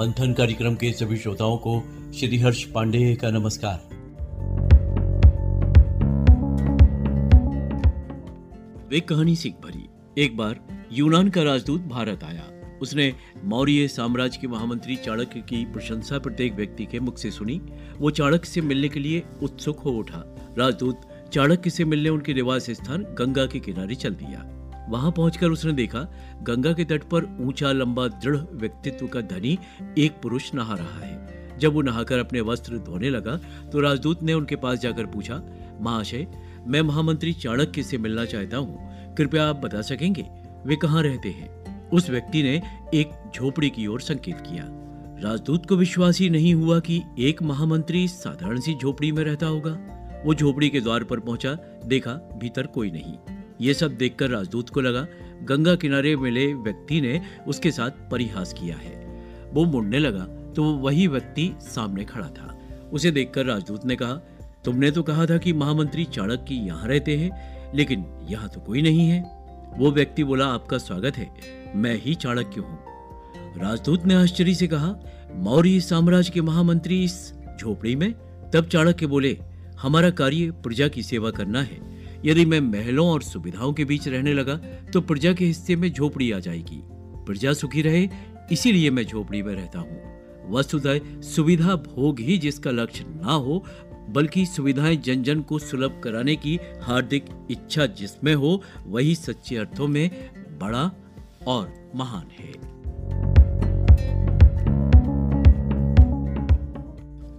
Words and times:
मंथन 0.00 0.32
कार्यक्रम 0.32 0.74
के 0.74 0.92
सभी 0.92 1.16
श्रोताओं 1.16 1.56
को 1.56 1.80
श्री 2.14 2.38
हर्ष 2.38 2.64
पांडे 2.64 3.14
का 3.14 3.30
नमस्कार। 3.30 3.88
वे 8.88 9.00
कहानी 9.00 9.36
सीख 9.36 9.52
भरी। 9.52 9.88
एक 10.24 10.36
बार 10.36 10.84
यूनान 10.92 11.28
का 11.28 11.42
राजदूत 11.42 11.80
भारत 11.80 12.24
आया। 12.24 12.44
उसने 12.82 13.14
मौर्य 13.44 13.88
साम्राज्य 13.88 14.38
के 14.40 14.46
महामंत्री 14.46 14.96
चाणक्य 14.96 15.40
की 15.40 15.64
प्रशंसा 15.64 16.18
प्रत्येक 16.18 16.54
व्यक्ति 16.54 16.86
के 16.86 17.00
मुख 17.00 17.18
से 17.18 17.30
सुनी। 17.30 17.60
वो 17.98 18.10
चाणक्य 18.10 18.48
से 18.48 18.60
मिलने 18.60 18.88
के 18.88 19.00
लिए 19.00 19.22
उत्सुक 19.42 19.80
हो 19.80 19.90
उठा। 19.90 20.36
राजदूत 20.58 21.00
चाणक्य 21.32 21.70
से 21.70 21.84
मिलने 21.84 22.08
उनके 22.08 22.34
निवास 22.34 22.70
स्थान 22.70 23.02
गंगा 23.02 23.46
के 23.46 23.60
किनारे 23.60 23.94
चल 23.94 24.14
दिया। 24.14 24.59
वहाँ 24.90 25.10
पहुंचकर 25.12 25.46
उसने 25.46 25.72
देखा, 25.72 26.00
गंगा 26.42 26.72
के 26.72 26.84
तट 26.84 27.02
पर 27.04 27.24
ऊँचा 27.40 27.72
लंबा 27.72 28.06
दृढ़ 28.08 28.36
व्यक्तित्व 28.52 29.06
का 29.06 29.20
धनी 29.20 29.58
एक 29.98 30.20
पुरुष 30.22 30.54
नहा 30.54 30.74
रहा 30.74 31.04
है। 31.06 31.58
जब 31.58 31.72
वो 31.72 31.82
नहाकर 31.82 32.18
अपने 32.18 32.40
वस्त्र 32.40 32.78
धोने 32.78 33.10
लगा 33.10 33.36
तो 33.72 33.80
राजदूत 33.80 34.22
ने 34.22 34.34
उनके 34.34 34.56
पास 34.56 34.78
जाकर 34.78 35.06
पूछा, 35.06 35.42
महाशय, 35.80 36.26
मैं 36.66 36.82
महामंत्री 36.82 37.32
चाणक्य 37.32 37.82
से 37.82 37.98
मिलना 37.98 38.24
चाहता 38.24 38.56
हूँ। 38.56 39.14
कृपया 39.14 39.48
आप 39.48 39.56
बता 39.56 39.82
सकेंगे, 39.82 40.26
वे 40.66 40.76
कहाँ 40.76 41.02
रहते 41.02 41.28
हैं? 41.28 41.88
उस 41.90 42.10
व्यक्ति 42.10 42.42
ने 42.42 42.62
एक 42.94 43.10
झोपड़ी 43.34 43.70
की 43.70 43.86
ओर 43.86 44.00
संकेत 44.00 44.40
किया। 44.40 44.64
राजदूत 45.22 45.66
को 45.66 45.76
विश्वास 45.76 46.18
ही 46.18 46.28
नहीं 46.30 46.54
हुआ 46.54 46.78
कि 46.80 47.02
एक 47.18 47.42
महामंत्री 47.42 48.06
साधारण 48.08 48.60
सी 48.60 48.74
झोपड़ी 48.74 49.12
में 49.12 49.22
रहता 49.24 49.46
होगा। 49.46 49.78
वो 50.24 50.34
झोपड़ी 50.34 50.68
के 50.70 50.80
द्वार 50.80 51.04
पर 51.04 51.20
पहुँचा, 51.20 51.56
देखा, 51.86 52.12
भीतर 52.12 52.66
कोई 52.66 52.90
नहीं। 52.90 53.14
ये 53.60 53.74
सब 53.74 53.96
देखकर 53.96 54.30
राजदूत 54.30 54.70
को 54.70 54.80
लगा, 54.80 55.06
गंगा 55.42 55.74
किनारे 55.74 56.14
मिले 56.16 56.52
व्यक्ति 56.54 57.00
ने 57.00 57.20
उसके 57.48 57.70
साथ 57.70 57.90
परिहास 58.10 58.52
किया 58.52 58.76
है। 58.76 58.98
वो 59.52 59.64
मुड़ने 59.64 59.98
लगा 59.98 60.24
तो 60.52 60.64
वही 60.74 61.06
व्यक्ति 61.06 61.50
सामने 61.62 62.04
खड़ा 62.04 62.28
था। 62.28 62.56
उसे 62.92 63.10
देखकर 63.10 63.46
राजदूत 63.46 63.84
ने 63.86 63.96
कहा, 63.96 64.14
तुमने 64.64 64.90
तो 64.90 65.02
कहा 65.02 65.26
था 65.26 65.36
कि 65.38 65.52
महामंत्री 65.52 66.04
चाणक्य 66.04 66.54
यहाँ 66.54 66.88
रहते 66.88 67.16
हैं, 67.16 67.30
लेकिन 67.74 68.04
यहाँ 68.30 68.48
तो 68.48 68.60
कोई 68.60 68.82
नहीं 68.82 69.08
है। 69.08 69.20
वो 69.78 69.90
व्यक्ति 69.90 70.24
बोला, 70.24 70.46
आपका 70.46 70.78
स्वागत 70.78 71.16
है, 71.16 71.30
मैं 71.76 71.94
ही 71.94 72.14
चाणक्य 72.14 72.60
हूँ। 72.60 72.78
राजदूत 73.58 74.04
ने 74.06 74.14
आश्चर्य 74.14 74.54
से 74.54 74.66
कहा, 74.66 74.94
मौर्य 75.34 75.80
साम्राज्य 75.80 76.32
के 76.32 76.40
महामंत्री 76.40 77.02
इस 77.04 77.32
झोपड़ी 77.58 77.94
में? 77.96 78.12
तब 78.52 78.68
चाणक्य 78.68 79.06
बोले, 79.06 79.36
हमारा 79.80 80.10
कार्य 80.10 80.50
प्रजा 80.62 80.88
की 80.88 81.02
सेवा 81.02 81.30
करना 81.30 81.62
है 81.62 81.89
यदि 82.24 82.44
मैं 82.44 82.60
महलों 82.60 83.08
और 83.08 83.22
सुविधाओं 83.22 83.72
के 83.72 83.84
बीच 83.84 84.08
रहने 84.08 84.32
लगा 84.32 84.56
तो 84.92 85.00
प्रजा 85.00 85.32
के 85.32 85.44
हिस्से 85.44 85.76
में 85.76 85.92
झोपड़ी 85.92 86.32
आ 86.32 86.38
जाएगी। 86.38 86.80
प्रजा 87.26 87.52
सुखी 87.52 87.82
रहे, 87.82 88.08
इसीलिए 88.52 88.90
मैं 88.90 89.04
झोपड़ी 89.04 89.42
में 89.42 89.54
रहता 89.54 89.78
हूँ। 89.78 90.50
वस्तुतः 90.50 91.20
सुविधा 91.20 91.74
भोग 91.76 92.20
ही 92.20 92.38
जिसका 92.38 92.70
लक्ष्य 92.70 93.04
ना 93.08 93.32
हो, 93.32 93.64
बल्कि 94.10 94.46
सुविधाएँ 94.46 94.96
जन 94.96 95.22
जन 95.22 95.40
को 95.40 95.58
सुलभ 95.58 96.00
कराने 96.04 96.36
की 96.36 96.58
हार्दिक 96.82 97.24
इच्छा 97.50 97.86
जिसमें 97.86 98.34
हो, 98.34 98.62
वही 98.86 99.14
सच्चे 99.14 99.56
अर्थों 99.56 99.88
में 99.88 100.10
बड़ा 100.60 100.90
और 101.46 101.92
महान 101.94 102.26
है। 102.38 102.52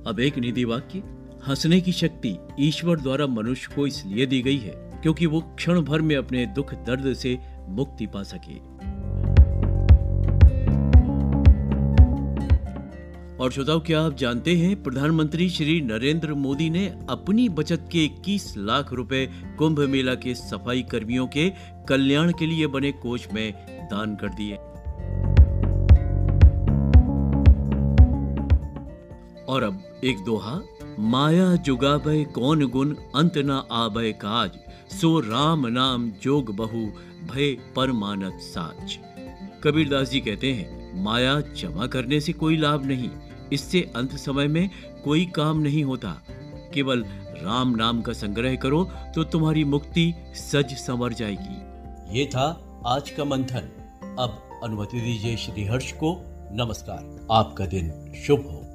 अब 0.08 0.20
एक 0.20 0.38
निधि 0.38 0.64
वाक्य। 0.66 1.04
हंसने 1.48 1.82
की 1.82 1.92
शक्ति 1.92 2.38
ईश्वर 2.60 3.00
द्वारा 3.00 3.28
मनुष्य 3.28 3.74
को 3.76 3.88
इसलिए 3.88 4.26
दी 4.26 4.42
गई 4.42 4.58
है 4.58 4.74
क्योंकि 5.02 5.26
वो 5.26 5.40
क्षण 5.42 5.82
भर 5.82 6.02
में 6.02 6.16
अपने 6.16 6.46
दुख 6.46 6.74
दर्द 6.74 7.14
से 7.14 7.38
मुक्ति 7.70 8.08
पा 8.08 8.24
सके। 8.24 8.60
और 13.38 13.52
श्रोताओ, 13.52 13.80
क्या 13.80 14.02
आप 14.02 14.18
जानते 14.18 14.56
हैं, 14.56 14.84
प्रधानमंत्री 14.84 15.50
श्री 15.50 15.80
नरेंद्र 15.82 16.34
मोदी 16.34 16.70
ने 16.70 16.86
अपनी 17.10 17.50
बचत 17.50 17.90
के 17.92 18.06
21 18.06 18.54
लाख 18.58 18.94
रुपए 18.94 19.26
कुंभ 19.58 19.80
मेला 19.80 20.16
के 20.16 20.36
सफ़ाई 20.36 20.82
कर्मियों 20.82 21.28
के 21.28 21.52
कल्याण 21.90 22.32
के 22.32 22.46
लिए 22.46 22.68
बने 22.68 22.92
कोष 22.92 23.28
में 23.34 23.54
दान 23.92 24.16
कर 24.16 24.30
दिए। 24.34 24.56
और 29.46 29.64
अब 29.64 30.02
एक 30.04 30.24
दोहा। 30.26 30.62
माया 31.02 31.56
जुगाबय 31.56 32.24
कौन 32.26 32.66
गुण 32.68 32.94
अंत 33.16 33.38
न 33.38 33.52
आबय 33.72 34.12
काज? 34.14 34.52
सो 34.92 35.20
राम 35.20 35.66
नाम 35.68 36.10
जोग 36.24 36.56
बहु, 36.56 36.82
भय 37.26 37.52
परमानत 37.76 38.40
साच। 38.42 38.98
कबीरदास 39.64 40.10
जी 40.10 40.20
कहते 40.20 40.52
हैं, 40.54 41.04
माया 41.04 41.40
जमा 41.58 41.88
करने 41.88 42.20
से 42.20 42.34
कोई 42.34 42.58
लाभ 42.58 42.86
नहीं, 42.86 43.10
इससे 43.54 43.82
अंत 43.96 44.16
समय 44.16 44.48
में 44.48 44.70
कोई 45.04 45.26
काम 45.36 45.60
नहीं 45.60 45.84
होता। 45.84 46.16
केवल 46.74 47.04
राम 47.38 47.76
नाम 47.76 48.02
का 48.02 48.14
संग्रह 48.14 48.56
करो 48.56 48.84
तो 49.16 49.24
तुम्हारी 49.24 49.64
मुक्ति 49.66 50.14
सज 50.36 50.76
संवर 50.78 51.14
जाएगी। 51.14 52.20
ये 52.20 52.26
था 52.26 52.48
आज 52.88 53.10
का 53.10 53.24
मंथन। 53.26 53.72
अब 54.20 54.60
अनुमति 54.64 55.02
दीजिए 55.02 55.38
श्री 55.38 55.66
हर्ष 55.66 55.92
को, 55.94 56.18
नमस्कार। 56.56 57.28
आपका 57.32 57.66
दिन 57.66 57.92
शुभ 58.26 58.46
हो। 58.46 58.71